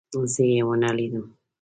[0.33, 1.25] زه يې ونه لیدم.